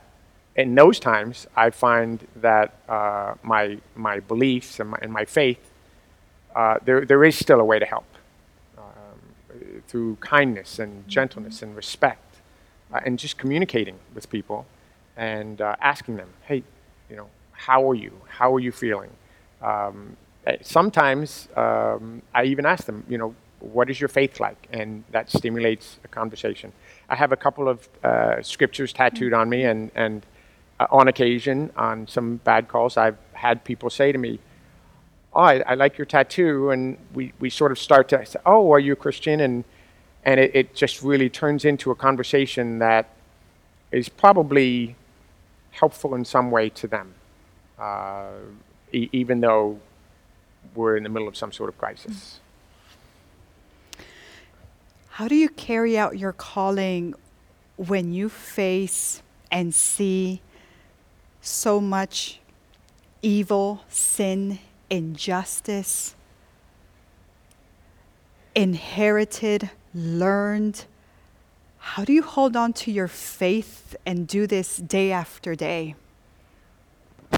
in 0.54 0.74
those 0.74 1.00
times, 1.00 1.46
I 1.56 1.70
find 1.70 2.26
that 2.36 2.74
uh, 2.88 3.34
my 3.42 3.78
my 3.96 4.20
beliefs 4.20 4.78
and 4.80 4.90
my, 4.90 4.98
and 5.00 5.12
my 5.12 5.24
faith, 5.24 5.58
uh, 6.54 6.76
there 6.84 7.04
there 7.04 7.24
is 7.24 7.36
still 7.36 7.58
a 7.58 7.64
way 7.64 7.78
to 7.78 7.86
help 7.86 8.04
um, 8.76 9.20
through 9.88 10.16
kindness 10.20 10.78
and 10.78 11.08
gentleness 11.08 11.62
and 11.62 11.74
respect, 11.74 12.36
uh, 12.92 13.00
and 13.04 13.18
just 13.18 13.38
communicating 13.38 13.98
with 14.14 14.28
people, 14.28 14.66
and 15.16 15.60
uh, 15.60 15.74
asking 15.80 16.16
them, 16.16 16.28
hey, 16.42 16.62
you 17.08 17.16
know, 17.16 17.28
how 17.66 17.88
are 17.88 17.94
you? 17.94 18.12
How 18.26 18.52
are 18.54 18.60
you 18.60 18.72
feeling? 18.72 19.10
Um, 19.62 20.16
eh, 20.46 20.56
sometimes 20.62 21.48
um, 21.56 22.22
I 22.34 22.44
even 22.44 22.66
ask 22.66 22.84
them, 22.84 23.04
you 23.08 23.18
know, 23.18 23.34
what 23.60 23.88
is 23.88 24.00
your 24.00 24.08
faith 24.08 24.40
like? 24.40 24.66
And 24.72 25.04
that 25.12 25.30
stimulates 25.30 26.00
a 26.02 26.08
conversation. 26.08 26.72
I 27.08 27.14
have 27.14 27.30
a 27.30 27.36
couple 27.36 27.68
of 27.68 27.88
uh, 28.02 28.42
scriptures 28.42 28.92
tattooed 28.92 29.32
on 29.32 29.48
me, 29.48 29.62
and, 29.62 29.92
and 29.94 30.26
uh, 30.80 30.88
on 30.90 31.06
occasion, 31.06 31.70
on 31.76 32.08
some 32.08 32.38
bad 32.38 32.66
calls, 32.66 32.96
I've 32.96 33.18
had 33.32 33.62
people 33.62 33.90
say 33.90 34.10
to 34.10 34.18
me, 34.18 34.40
Oh, 35.34 35.42
I, 35.42 35.60
I 35.60 35.74
like 35.74 35.96
your 35.96 36.04
tattoo. 36.04 36.70
And 36.70 36.98
we, 37.14 37.32
we 37.38 37.48
sort 37.48 37.70
of 37.70 37.78
start 37.78 38.08
to 38.08 38.26
say, 38.26 38.40
Oh, 38.44 38.72
are 38.72 38.80
you 38.80 38.94
a 38.94 38.96
Christian? 38.96 39.40
And, 39.40 39.64
and 40.24 40.40
it, 40.40 40.50
it 40.54 40.74
just 40.74 41.02
really 41.02 41.30
turns 41.30 41.64
into 41.64 41.92
a 41.92 41.94
conversation 41.94 42.80
that 42.80 43.08
is 43.92 44.08
probably 44.08 44.96
helpful 45.70 46.14
in 46.14 46.24
some 46.24 46.50
way 46.50 46.68
to 46.68 46.86
them, 46.86 47.14
Uh, 47.82 48.30
e- 48.92 49.08
even 49.10 49.40
though 49.40 49.76
we're 50.76 50.96
in 50.96 51.02
the 51.02 51.08
middle 51.08 51.26
of 51.26 51.36
some 51.36 51.50
sort 51.50 51.68
of 51.68 51.76
crisis. 51.76 52.38
How 55.08 55.26
do 55.26 55.34
you 55.34 55.48
carry 55.48 55.98
out 55.98 56.16
your 56.16 56.32
calling 56.32 57.12
when 57.76 58.12
you 58.12 58.28
face 58.28 59.20
and 59.50 59.74
see 59.74 60.42
so 61.40 61.80
much 61.80 62.38
evil, 63.20 63.82
sin, 63.88 64.60
injustice, 64.88 66.14
inherited, 68.54 69.70
learned? 69.92 70.84
How 71.78 72.04
do 72.04 72.12
you 72.12 72.22
hold 72.22 72.54
on 72.54 72.72
to 72.74 72.92
your 72.92 73.08
faith 73.08 73.96
and 74.06 74.28
do 74.28 74.46
this 74.46 74.76
day 74.76 75.10
after 75.10 75.56
day? 75.56 75.96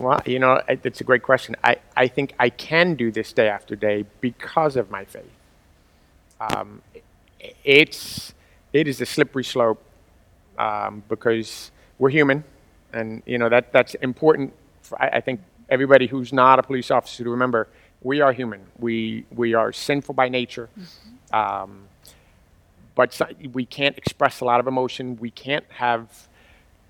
Well, 0.00 0.20
you 0.26 0.38
know, 0.38 0.60
it's 0.68 1.00
a 1.00 1.04
great 1.04 1.22
question. 1.22 1.56
I, 1.64 1.76
I 1.96 2.08
think 2.08 2.34
I 2.38 2.50
can 2.50 2.94
do 2.94 3.10
this 3.10 3.32
day 3.32 3.48
after 3.48 3.76
day 3.76 4.04
because 4.20 4.76
of 4.76 4.90
my 4.90 5.04
faith. 5.04 5.30
Um, 6.40 6.82
it's, 7.64 8.34
it 8.72 8.88
is 8.88 9.00
a 9.00 9.06
slippery 9.06 9.44
slope 9.44 9.82
um, 10.58 11.02
because 11.08 11.70
we're 11.98 12.10
human, 12.10 12.44
and 12.92 13.22
you 13.26 13.38
know 13.38 13.48
that 13.48 13.72
that's 13.72 13.94
important. 13.94 14.52
For, 14.82 15.00
I, 15.00 15.08
I 15.08 15.20
think 15.20 15.40
everybody 15.68 16.06
who's 16.06 16.32
not 16.32 16.58
a 16.58 16.62
police 16.62 16.90
officer 16.90 17.24
to 17.24 17.30
remember 17.30 17.68
we 18.02 18.20
are 18.20 18.32
human. 18.32 18.60
We 18.78 19.24
we 19.30 19.54
are 19.54 19.72
sinful 19.72 20.14
by 20.14 20.28
nature. 20.28 20.68
Um, 21.32 21.84
but 22.94 23.12
so, 23.12 23.26
we 23.52 23.64
can't 23.64 23.96
express 23.98 24.40
a 24.40 24.44
lot 24.44 24.61
of 24.61 24.66
emotion. 24.66 25.16
We 25.20 25.30
can't 25.30 25.64
have 25.70 26.28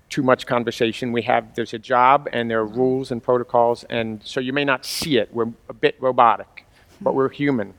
too 0.09 0.23
much 0.23 0.45
conversation. 0.45 1.11
We 1.11 1.23
have 1.23 1.55
there's 1.55 1.73
a 1.73 1.79
job 1.79 2.27
and 2.31 2.49
there 2.49 2.59
are 2.59 2.65
rules 2.65 3.11
and 3.11 3.21
protocols, 3.21 3.83
and 3.85 4.21
so 4.23 4.39
you 4.39 4.53
may 4.53 4.65
not 4.65 4.85
see 4.85 5.17
it. 5.17 5.33
We're 5.33 5.51
a 5.69 5.73
bit 5.73 5.95
robotic, 5.99 6.65
but 7.01 7.15
we're 7.15 7.29
human. 7.29 7.73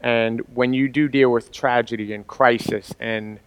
And 0.00 0.40
when 0.54 0.72
you 0.72 0.88
do 0.88 1.08
deal 1.08 1.30
with 1.30 1.52
tragedy 1.52 2.14
and 2.14 2.26
crisis 2.26 2.94
and 3.00 3.38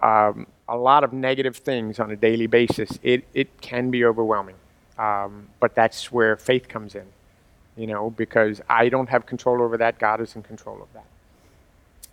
um, 0.00 0.46
a 0.68 0.76
lot 0.76 1.04
of 1.04 1.12
negative 1.12 1.56
things 1.56 1.98
on 1.98 2.10
a 2.10 2.16
daily 2.16 2.46
basis, 2.46 2.98
it, 3.02 3.24
it 3.34 3.60
can 3.60 3.90
be 3.90 4.04
overwhelming. 4.04 4.56
Um, 4.98 5.48
but 5.58 5.74
that's 5.74 6.12
where 6.12 6.36
faith 6.36 6.68
comes 6.68 6.94
in, 6.94 7.06
you 7.76 7.86
know, 7.86 8.10
because 8.10 8.60
I 8.68 8.90
don't 8.90 9.08
have 9.08 9.24
control 9.24 9.62
over 9.62 9.78
that. 9.78 9.98
God 9.98 10.20
is 10.20 10.36
in 10.36 10.42
control 10.42 10.82
of 10.82 10.88
that. 10.92 11.06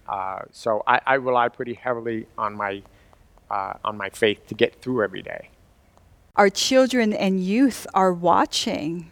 Uh, 0.08 0.41
so 0.52 0.84
I, 0.88 1.02
I 1.06 1.13
rely 1.15 1.50
pretty 1.50 1.73
heavily 1.73 2.28
on 2.38 2.56
my 2.56 2.82
uh, 3.50 3.74
on 3.84 3.98
my 3.98 4.10
faith 4.10 4.48
to 4.48 4.56
get 4.56 4.82
through 4.82 5.04
every 5.04 5.22
day. 5.22 5.50
Our 6.36 6.50
children 6.50 7.14
and 7.14 7.44
youth 7.44 7.88
are 7.94 8.14
watching 8.14 9.12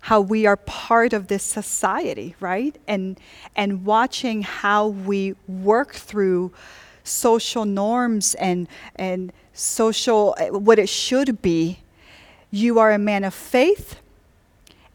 how 0.00 0.20
we 0.20 0.46
are 0.46 0.56
part 0.56 1.12
of 1.12 1.28
this 1.28 1.42
society, 1.42 2.34
right? 2.40 2.76
And 2.88 3.20
and 3.54 3.84
watching 3.84 4.42
how 4.42 4.88
we 4.88 5.36
work 5.46 5.94
through 5.94 6.52
social 7.04 7.64
norms 7.64 8.34
and 8.36 8.66
and 8.96 9.32
social 9.52 10.34
what 10.50 10.78
it 10.78 10.88
should 10.88 11.42
be. 11.42 11.80
You 12.50 12.78
are 12.78 12.90
a 12.90 12.98
man 12.98 13.24
of 13.24 13.34
faith 13.34 14.00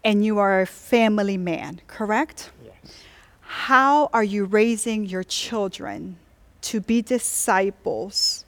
and 0.03 0.25
you 0.25 0.37
are 0.39 0.61
a 0.61 0.67
family 0.67 1.37
man, 1.37 1.81
correct? 1.87 2.51
Yes. 2.63 2.93
How 3.41 4.09
are 4.11 4.23
you 4.23 4.45
raising 4.45 5.05
your 5.05 5.23
children 5.23 6.17
to 6.61 6.81
be 6.81 7.01
disciples 7.01 8.44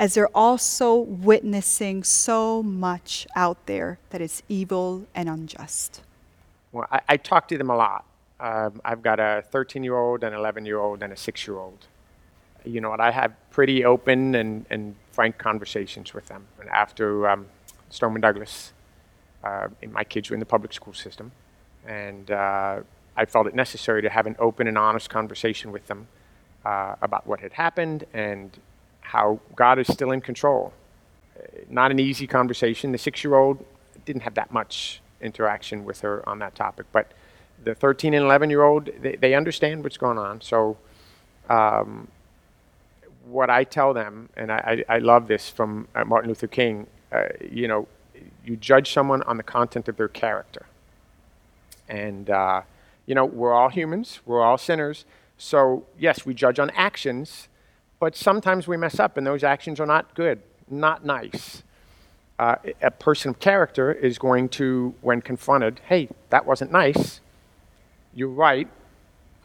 as 0.00 0.14
they're 0.14 0.34
also 0.34 0.94
witnessing 0.96 2.02
so 2.02 2.62
much 2.62 3.26
out 3.36 3.66
there 3.66 3.98
that 4.08 4.22
is 4.22 4.42
evil 4.48 5.04
and 5.14 5.28
unjust? 5.28 6.00
Well, 6.72 6.88
I, 6.90 7.00
I 7.10 7.16
talk 7.18 7.48
to 7.48 7.58
them 7.58 7.68
a 7.68 7.76
lot. 7.76 8.06
Um, 8.40 8.80
I've 8.82 9.02
got 9.02 9.20
a 9.20 9.44
13 9.50 9.84
year 9.84 9.98
old, 9.98 10.24
an 10.24 10.32
11 10.32 10.64
year 10.64 10.78
old, 10.78 11.02
and 11.02 11.12
a 11.12 11.16
6 11.16 11.46
year 11.46 11.58
old. 11.58 11.86
You 12.64 12.80
know, 12.80 12.96
I 12.98 13.10
have 13.10 13.34
pretty 13.50 13.84
open 13.84 14.34
and, 14.34 14.64
and 14.70 14.96
frank 15.12 15.36
conversations 15.36 16.14
with 16.14 16.26
them. 16.28 16.46
And 16.58 16.70
after 16.70 17.28
um, 17.28 17.46
Stoneman 17.90 18.22
Douglas, 18.22 18.72
uh, 19.44 19.68
my 19.90 20.04
kids 20.04 20.30
were 20.30 20.34
in 20.34 20.40
the 20.40 20.46
public 20.46 20.72
school 20.72 20.94
system, 20.94 21.30
and 21.86 22.30
uh, 22.30 22.80
I 23.16 23.24
felt 23.26 23.46
it 23.46 23.54
necessary 23.54 24.00
to 24.00 24.08
have 24.08 24.26
an 24.26 24.36
open 24.38 24.66
and 24.66 24.78
honest 24.78 25.10
conversation 25.10 25.72
with 25.72 25.86
them 25.88 26.06
uh, 26.64 26.94
about 27.02 27.26
what 27.26 27.40
had 27.40 27.52
happened 27.52 28.04
and 28.14 28.58
how 29.10 29.40
God 29.56 29.78
is 29.80 29.88
still 29.88 30.12
in 30.12 30.20
control. 30.20 30.72
Uh, 31.36 31.42
Not 31.68 31.90
an 31.90 31.98
easy 31.98 32.26
conversation. 32.26 32.92
The 32.92 32.98
six 32.98 33.24
year 33.24 33.34
old 33.34 33.64
didn't 34.04 34.22
have 34.22 34.34
that 34.34 34.52
much 34.52 35.00
interaction 35.20 35.84
with 35.84 36.00
her 36.00 36.26
on 36.28 36.38
that 36.38 36.54
topic, 36.54 36.86
but 36.92 37.12
the 37.64 37.74
13 37.74 38.14
and 38.14 38.24
11 38.24 38.50
year 38.50 38.62
old, 38.62 38.88
they, 39.02 39.16
they 39.16 39.34
understand 39.34 39.82
what's 39.82 39.96
going 39.98 40.16
on. 40.16 40.40
So, 40.40 40.76
um, 41.48 42.08
what 43.26 43.50
I 43.50 43.64
tell 43.64 43.92
them, 43.92 44.28
and 44.36 44.50
I, 44.50 44.84
I, 44.88 44.98
love 44.98 45.28
this 45.28 45.50
from 45.50 45.86
uh, 45.94 46.04
Martin 46.04 46.28
Luther 46.28 46.46
King, 46.46 46.86
uh, 47.12 47.24
you 47.50 47.68
know, 47.68 47.86
you 48.44 48.56
judge 48.56 48.92
someone 48.92 49.22
on 49.24 49.36
the 49.36 49.42
content 49.42 49.88
of 49.88 49.96
their 49.96 50.08
character. 50.08 50.66
And, 51.88 52.30
uh, 52.30 52.62
you 53.06 53.14
know, 53.14 53.24
we're 53.24 53.52
all 53.52 53.68
humans, 53.68 54.20
we're 54.24 54.42
all 54.42 54.58
sinners. 54.58 55.04
So, 55.38 55.84
yes, 55.98 56.24
we 56.24 56.34
judge 56.34 56.58
on 56.58 56.70
actions, 56.70 57.48
but 58.00 58.16
sometimes 58.16 58.66
we 58.66 58.76
mess 58.76 58.98
up 58.98 59.16
and 59.16 59.26
those 59.26 59.44
actions 59.44 59.78
are 59.78 59.86
not 59.86 60.14
good, 60.14 60.40
not 60.68 61.04
nice. 61.04 61.62
Uh, 62.38 62.56
a 62.80 62.90
person 62.90 63.30
of 63.30 63.38
character 63.38 63.92
is 63.92 64.18
going 64.18 64.48
to, 64.48 64.94
when 65.02 65.20
confronted, 65.20 65.78
hey, 65.86 66.08
that 66.30 66.46
wasn't 66.46 66.72
nice, 66.72 67.20
you're 68.14 68.28
right, 68.28 68.66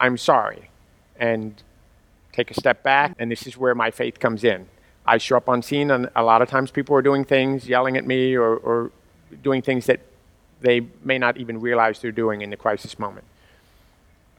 I'm 0.00 0.16
sorry. 0.16 0.70
And 1.20 1.62
take 2.32 2.50
a 2.50 2.54
step 2.54 2.82
back, 2.82 3.14
and 3.18 3.30
this 3.30 3.46
is 3.46 3.56
where 3.56 3.74
my 3.74 3.90
faith 3.90 4.18
comes 4.18 4.44
in. 4.44 4.66
I 5.06 5.18
show 5.18 5.36
up 5.36 5.48
on 5.48 5.62
scene, 5.62 5.90
and 5.90 6.10
a 6.16 6.22
lot 6.22 6.42
of 6.42 6.48
times 6.48 6.70
people 6.70 6.96
are 6.96 7.02
doing 7.02 7.24
things, 7.24 7.68
yelling 7.68 7.96
at 7.96 8.06
me, 8.06 8.34
or, 8.34 8.56
or 8.56 8.90
doing 9.42 9.62
things 9.62 9.86
that 9.86 10.00
they 10.60 10.80
may 11.04 11.18
not 11.18 11.36
even 11.36 11.60
realize 11.60 12.00
they're 12.00 12.12
doing 12.12 12.40
in 12.40 12.50
the 12.50 12.56
crisis 12.56 12.98
moment. 12.98 13.24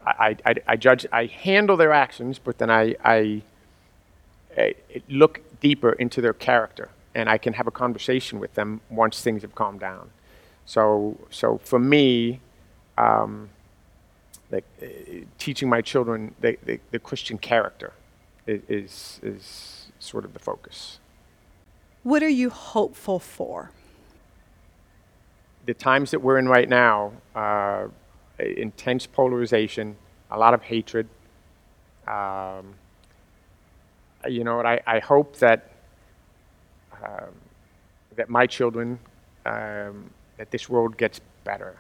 I, 0.06 0.38
I, 0.46 0.56
I 0.68 0.76
judge, 0.76 1.06
I 1.12 1.26
handle 1.26 1.78
their 1.78 1.94
actions, 1.94 2.40
but 2.40 2.58
then 2.58 2.70
I, 2.70 2.96
I, 3.04 3.16
I 3.16 3.42
look 5.10 5.42
deeper 5.60 5.94
into 5.94 6.22
their 6.22 6.34
character, 6.34 6.90
and 7.14 7.30
I 7.30 7.38
can 7.38 7.54
have 7.54 7.68
a 7.68 7.72
conversation 7.72 8.40
with 8.40 8.54
them 8.54 8.82
once 8.90 9.22
things 9.22 9.42
have 9.42 9.56
calmed 9.56 9.80
down. 9.80 10.10
So, 10.66 11.18
so 11.30 11.60
for 11.64 11.80
me, 11.80 12.42
um, 12.98 13.50
like, 14.52 14.66
uh, 14.82 14.86
teaching 15.38 15.70
my 15.70 15.82
children 15.82 16.34
the, 16.42 16.58
the, 16.66 16.80
the 16.92 17.00
Christian 17.00 17.38
character 17.38 17.94
is, 18.46 18.62
is, 18.68 19.20
is 19.24 19.92
sort 20.00 20.26
of 20.26 20.34
the 20.34 20.40
focus. 20.40 21.00
What 22.04 22.24
are 22.24 22.30
you 22.30 22.50
hopeful 22.50 23.20
for? 23.20 23.72
The 25.66 25.74
times 25.74 26.12
that 26.12 26.22
we're 26.22 26.38
in 26.38 26.48
right 26.48 26.70
now, 26.70 27.12
uh, 27.36 27.88
intense 28.40 29.06
polarization, 29.06 29.98
a 30.32 30.38
lot 30.38 30.54
of 30.54 30.62
hatred. 30.64 31.08
Um, 32.08 32.76
you 34.28 34.44
know 34.44 34.58
what? 34.58 34.66
I, 34.66 34.82
I 34.86 35.00
hope 35.00 35.38
that 35.38 35.72
um, 37.04 37.34
that 38.16 38.30
my 38.30 38.48
children 38.48 39.00
um, 39.46 40.10
that 40.38 40.52
this 40.52 40.68
world 40.70 40.98
gets 40.98 41.22
better 41.44 41.78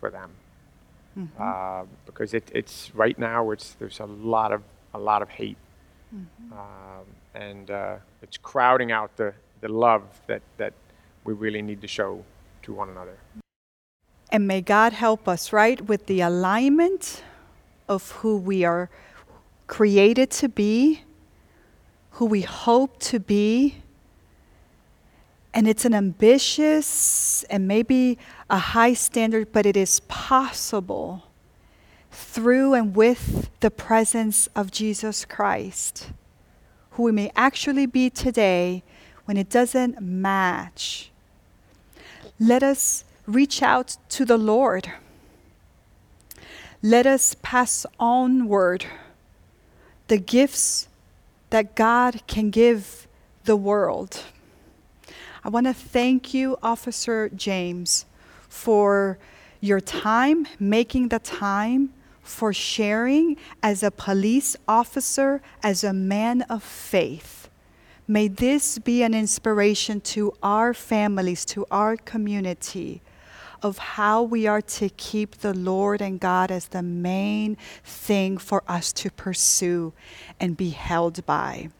for 0.00 0.10
them 0.10 0.30
Mm-hmm. 1.18 1.42
uh, 1.42 1.86
because 2.06 2.34
it, 2.34 2.48
it's 2.54 2.94
right 2.94 3.18
now 3.18 3.50
it's 3.50 3.72
there's 3.80 3.98
a 3.98 4.06
lot 4.06 4.52
of 4.52 4.62
a 4.94 4.98
lot 4.98 5.22
of 5.22 5.28
hate 5.28 5.56
Mm-hmm. 6.14 6.52
um, 6.52 7.06
and 7.34 7.70
uh, 7.70 7.96
it's 8.20 8.36
crowding 8.36 8.90
out 8.90 9.16
the, 9.16 9.32
the 9.60 9.68
love 9.68 10.02
that, 10.26 10.42
that 10.56 10.72
we 11.24 11.34
really 11.34 11.62
need 11.62 11.80
to 11.82 11.86
show 11.86 12.24
to 12.62 12.72
one 12.72 12.88
another. 12.88 13.16
And 14.32 14.48
may 14.48 14.60
God 14.60 14.92
help 14.92 15.28
us, 15.28 15.52
right, 15.52 15.80
with 15.80 16.06
the 16.06 16.20
alignment 16.20 17.22
of 17.88 18.10
who 18.10 18.38
we 18.38 18.64
are 18.64 18.90
created 19.68 20.30
to 20.32 20.48
be, 20.48 21.02
who 22.12 22.26
we 22.26 22.42
hope 22.42 22.98
to 23.00 23.18
be. 23.18 23.76
And 25.52 25.66
it's 25.66 25.84
an 25.84 25.94
ambitious 25.94 27.42
and 27.44 27.66
maybe 27.66 28.18
a 28.48 28.58
high 28.58 28.94
standard, 28.94 29.52
but 29.52 29.66
it 29.66 29.76
is 29.76 30.00
possible 30.00 31.24
through 32.10 32.74
and 32.74 32.94
with 32.94 33.50
the 33.60 33.70
presence 33.70 34.48
of 34.54 34.70
Jesus 34.70 35.24
Christ, 35.24 36.10
who 36.92 37.04
we 37.04 37.12
may 37.12 37.32
actually 37.34 37.86
be 37.86 38.10
today 38.10 38.82
when 39.24 39.36
it 39.36 39.48
doesn't 39.48 40.00
match. 40.00 41.10
Let 42.38 42.62
us 42.62 43.04
reach 43.26 43.62
out 43.62 43.96
to 44.10 44.24
the 44.24 44.38
Lord. 44.38 44.90
Let 46.82 47.06
us 47.06 47.36
pass 47.42 47.84
onward 47.98 48.86
the 50.08 50.18
gifts 50.18 50.88
that 51.50 51.74
God 51.74 52.22
can 52.26 52.50
give 52.50 53.06
the 53.44 53.56
world. 53.56 54.22
I 55.42 55.48
want 55.48 55.66
to 55.66 55.74
thank 55.74 56.34
you, 56.34 56.56
Officer 56.62 57.28
James, 57.30 58.06
for 58.48 59.18
your 59.60 59.80
time, 59.80 60.46
making 60.58 61.08
the 61.08 61.18
time, 61.18 61.92
for 62.22 62.52
sharing 62.52 63.36
as 63.62 63.82
a 63.82 63.90
police 63.90 64.56
officer, 64.68 65.42
as 65.62 65.82
a 65.82 65.92
man 65.92 66.42
of 66.42 66.62
faith. 66.62 67.48
May 68.06 68.28
this 68.28 68.78
be 68.78 69.02
an 69.02 69.14
inspiration 69.14 70.00
to 70.02 70.32
our 70.42 70.74
families, 70.74 71.44
to 71.46 71.66
our 71.70 71.96
community, 71.96 73.02
of 73.62 73.78
how 73.78 74.22
we 74.22 74.46
are 74.46 74.62
to 74.62 74.88
keep 74.90 75.36
the 75.36 75.54
Lord 75.54 76.00
and 76.00 76.18
God 76.18 76.50
as 76.50 76.68
the 76.68 76.82
main 76.82 77.56
thing 77.84 78.38
for 78.38 78.62
us 78.68 78.92
to 78.94 79.10
pursue 79.10 79.92
and 80.38 80.56
be 80.56 80.70
held 80.70 81.24
by. 81.26 81.70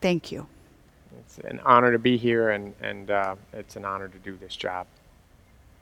Thank 0.00 0.32
you. 0.32 0.46
It's 1.18 1.38
an 1.38 1.60
honor 1.64 1.92
to 1.92 1.98
be 1.98 2.16
here, 2.16 2.50
and, 2.50 2.74
and 2.80 3.10
uh, 3.10 3.36
it's 3.52 3.76
an 3.76 3.84
honor 3.84 4.08
to 4.08 4.18
do 4.18 4.36
this 4.36 4.56
job. 4.56 4.86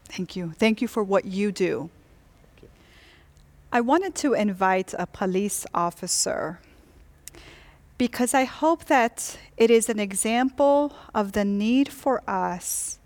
Thank 0.07 0.37
you. 0.37 0.53
Thank 0.59 0.83
you 0.83 0.89
for 0.89 1.03
what 1.03 1.25
you 1.25 1.51
do. 1.53 1.91
Thank 2.43 2.63
you. 2.63 2.69
I 3.73 3.81
wanted 3.81 4.15
to 4.17 4.35
invite 4.35 4.95
a 4.99 5.07
police 5.07 5.67
officer 5.75 6.61
because 7.99 8.35
I 8.35 8.45
hope 8.45 8.87
that 8.87 9.39
it 9.57 9.71
is 9.71 9.89
an 9.89 9.99
example 9.99 10.95
of 11.15 11.33
the 11.33 11.45
need 11.45 11.89
for 11.93 12.23
us 12.29 12.99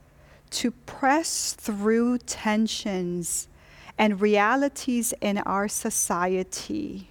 to 0.51 0.71
press 0.71 1.53
through 1.53 2.19
tensions 2.19 3.49
and 3.97 4.21
realities 4.21 5.13
in 5.21 5.39
our 5.39 5.69
society. 5.69 7.09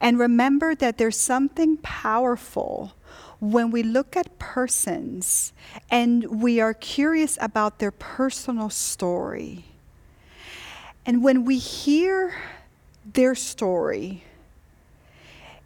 And 0.00 0.18
remember 0.18 0.74
that 0.74 0.98
there's 0.98 1.16
something 1.16 1.78
powerful 1.78 2.92
when 3.40 3.70
we 3.70 3.82
look 3.82 4.16
at 4.16 4.38
persons 4.38 5.52
and 5.90 6.42
we 6.42 6.60
are 6.60 6.74
curious 6.74 7.38
about 7.40 7.78
their 7.78 7.90
personal 7.90 8.70
story. 8.70 9.64
And 11.04 11.22
when 11.22 11.44
we 11.44 11.58
hear 11.58 12.34
their 13.12 13.34
story, 13.34 14.24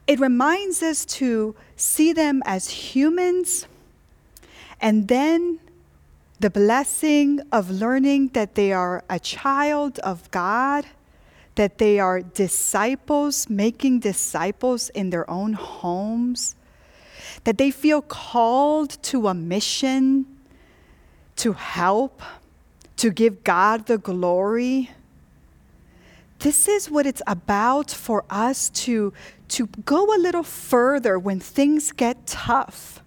it 0.06 0.20
reminds 0.20 0.82
us 0.82 1.04
to 1.06 1.54
see 1.76 2.12
them 2.12 2.42
as 2.44 2.68
humans 2.68 3.66
and 4.80 5.08
then 5.08 5.60
the 6.40 6.50
blessing 6.50 7.38
of 7.52 7.70
learning 7.70 8.28
that 8.28 8.54
they 8.54 8.72
are 8.72 9.04
a 9.10 9.20
child 9.20 9.98
of 9.98 10.30
God, 10.30 10.86
that 11.54 11.76
they 11.76 12.00
are 12.00 12.22
disciples, 12.22 13.50
making 13.50 14.00
disciples 14.00 14.88
in 14.90 15.10
their 15.10 15.28
own 15.28 15.52
homes, 15.52 16.56
that 17.44 17.58
they 17.58 17.70
feel 17.70 18.00
called 18.00 19.02
to 19.02 19.28
a 19.28 19.34
mission 19.34 20.24
to 21.36 21.52
help, 21.52 22.22
to 22.96 23.10
give 23.10 23.44
God 23.44 23.84
the 23.84 23.98
glory. 23.98 24.90
This 26.38 26.66
is 26.68 26.90
what 26.90 27.04
it's 27.04 27.22
about 27.26 27.90
for 27.90 28.24
us 28.30 28.70
to, 28.70 29.12
to 29.48 29.66
go 29.84 30.16
a 30.16 30.18
little 30.18 30.42
further 30.42 31.18
when 31.18 31.38
things 31.38 31.92
get 31.92 32.26
tough 32.26 32.99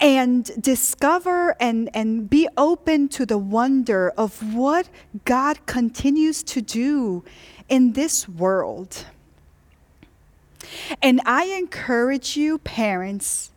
and 0.00 0.50
discover 0.60 1.56
and, 1.60 1.88
and 1.94 2.28
be 2.28 2.48
open 2.56 3.08
to 3.08 3.24
the 3.24 3.38
wonder 3.38 4.12
of 4.16 4.54
what 4.54 4.88
God 5.24 5.64
continues 5.66 6.42
to 6.44 6.60
do 6.60 7.24
in 7.68 7.92
this 7.92 8.28
world. 8.28 9.06
And 11.02 11.20
I 11.24 11.44
encourage 11.46 12.36
you, 12.36 12.58
parents, 12.58 13.50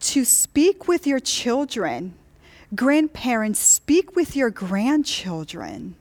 to 0.00 0.24
speak 0.24 0.88
with 0.88 1.06
your 1.06 1.20
children. 1.20 2.14
Grandparents, 2.74 3.60
speak 3.60 4.16
with 4.16 4.34
your 4.34 4.50
grandchildren. 4.50 5.94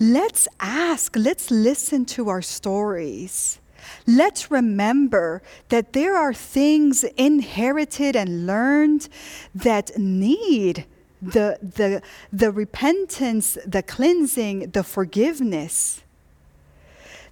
Let's 0.00 0.48
ask, 0.58 1.14
let's 1.16 1.50
listen 1.50 2.04
to 2.06 2.28
our 2.28 2.42
stories. 2.42 3.60
Let's 4.06 4.50
remember 4.50 5.42
that 5.68 5.92
there 5.92 6.16
are 6.16 6.34
things 6.34 7.04
inherited 7.16 8.16
and 8.16 8.46
learned 8.46 9.08
that 9.54 9.96
need 9.98 10.86
the, 11.20 11.58
the, 11.62 12.02
the 12.32 12.50
repentance, 12.50 13.56
the 13.64 13.82
cleansing, 13.82 14.70
the 14.70 14.82
forgiveness. 14.82 16.02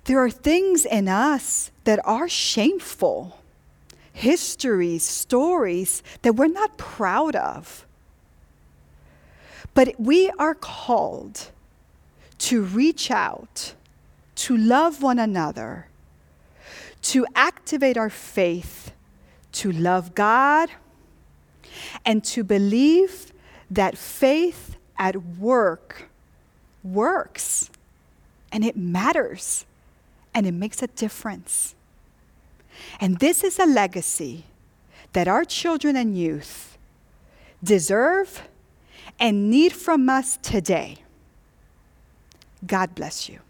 There 0.05 0.19
are 0.19 0.31
things 0.31 0.85
in 0.85 1.09
us 1.09 1.71
that 1.85 2.01
are 2.05 2.29
shameful, 2.29 3.39
histories, 4.13 5.03
stories 5.03 6.03
that 6.23 6.37
we're 6.37 6.47
not 6.47 6.79
proud 6.79 7.35
of. 7.37 7.87
But 9.75 9.95
we 9.99 10.31
are 10.31 10.55
called 10.55 11.51
to 12.39 12.63
reach 12.63 13.11
out, 13.11 13.75
to 14.35 14.57
love 14.57 15.03
one 15.03 15.19
another, 15.19 15.90
to 17.03 17.27
activate 17.35 17.97
our 17.97 18.11
faith, 18.11 18.93
to 19.53 19.73
love 19.73 20.15
God, 20.15 20.71
and 22.05 22.23
to 22.25 22.45
believe 22.45 23.33
that 23.71 23.97
faith 23.97 24.77
at 24.99 25.17
work 25.39 26.11
works 26.83 27.71
and 28.53 28.65
it 28.65 28.77
matters 28.77 29.65
and 30.35 30.47
it 30.47 30.53
makes 30.53 30.83
a 30.83 30.87
difference. 30.89 31.75
And 33.01 33.19
this 33.19 33.45
is 33.45 33.59
a 33.59 33.67
legacy 33.67 34.45
that 35.13 35.29
our 35.29 35.45
children 35.45 35.97
and 35.97 36.17
youth 36.17 36.79
deserve 37.63 38.43
and 39.19 39.51
need 39.51 39.73
from 39.73 40.09
us 40.09 40.39
today. 40.43 40.99
God 42.67 42.95
bless 42.95 43.29
you. 43.29 43.41